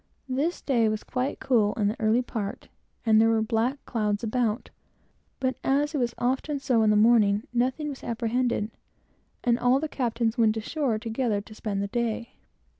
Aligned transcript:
This 0.27 0.63
day 0.63 0.89
was 0.89 1.03
quite 1.03 1.39
cool 1.39 1.73
in 1.75 1.87
the 1.87 1.95
early 2.01 2.23
part, 2.23 2.69
and 3.05 3.21
there 3.21 3.29
were 3.29 3.43
black 3.43 3.77
clouds 3.85 4.23
about; 4.23 4.71
but 5.39 5.57
as 5.63 5.93
it 5.93 5.99
was 5.99 6.15
often 6.17 6.57
so 6.57 6.81
in 6.81 6.89
the 6.89 6.95
morning, 6.95 7.43
nothing 7.53 7.87
was 7.89 8.03
apprehended, 8.03 8.71
and 9.43 9.59
all 9.59 9.79
the 9.79 9.87
captains 9.87 10.39
went 10.39 10.57
ashore 10.57 10.97
together, 10.97 11.39
to 11.41 11.53
spend 11.53 11.83
the 11.83 11.87
day. 11.87 12.33